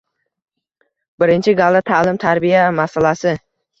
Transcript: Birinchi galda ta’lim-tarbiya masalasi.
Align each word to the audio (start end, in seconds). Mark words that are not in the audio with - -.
Birinchi 1.23 1.55
galda 1.61 1.81
ta’lim-tarbiya 1.93 2.65
masalasi. 2.83 3.37